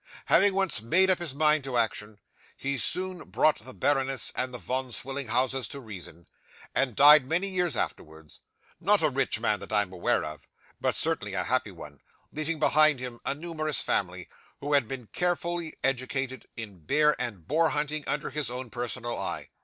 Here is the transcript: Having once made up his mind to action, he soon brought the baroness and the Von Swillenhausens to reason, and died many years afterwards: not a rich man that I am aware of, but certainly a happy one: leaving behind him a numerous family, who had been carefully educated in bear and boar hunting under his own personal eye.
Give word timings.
Having 0.25 0.55
once 0.55 0.81
made 0.81 1.11
up 1.11 1.19
his 1.19 1.35
mind 1.35 1.63
to 1.63 1.77
action, 1.77 2.17
he 2.57 2.75
soon 2.75 3.23
brought 3.29 3.59
the 3.59 3.71
baroness 3.71 4.31
and 4.35 4.51
the 4.51 4.57
Von 4.57 4.91
Swillenhausens 4.91 5.67
to 5.69 5.79
reason, 5.79 6.27
and 6.73 6.95
died 6.95 7.23
many 7.27 7.47
years 7.47 7.77
afterwards: 7.77 8.39
not 8.79 9.03
a 9.03 9.11
rich 9.11 9.39
man 9.39 9.59
that 9.59 9.71
I 9.71 9.83
am 9.83 9.93
aware 9.93 10.23
of, 10.25 10.47
but 10.79 10.95
certainly 10.95 11.35
a 11.35 11.43
happy 11.43 11.69
one: 11.69 11.99
leaving 12.33 12.57
behind 12.57 12.99
him 12.99 13.19
a 13.27 13.35
numerous 13.35 13.83
family, 13.83 14.27
who 14.59 14.73
had 14.73 14.87
been 14.87 15.05
carefully 15.13 15.75
educated 15.83 16.47
in 16.57 16.79
bear 16.79 17.15
and 17.21 17.47
boar 17.47 17.69
hunting 17.69 18.03
under 18.07 18.31
his 18.31 18.49
own 18.49 18.71
personal 18.71 19.15
eye. 19.19 19.49